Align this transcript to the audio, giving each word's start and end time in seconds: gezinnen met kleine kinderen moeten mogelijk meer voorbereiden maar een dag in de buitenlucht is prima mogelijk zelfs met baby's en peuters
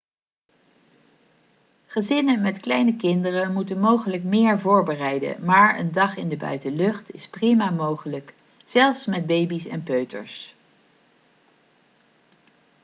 gezinnen 1.87 2.41
met 2.41 2.59
kleine 2.59 2.95
kinderen 2.97 3.53
moeten 3.53 3.79
mogelijk 3.79 4.23
meer 4.23 4.59
voorbereiden 4.59 5.45
maar 5.45 5.79
een 5.79 5.91
dag 5.91 6.17
in 6.17 6.29
de 6.29 6.37
buitenlucht 6.37 7.13
is 7.13 7.27
prima 7.29 7.69
mogelijk 7.69 8.33
zelfs 8.65 9.05
met 9.05 9.27
baby's 9.27 9.65
en 9.65 9.83
peuters 9.83 10.55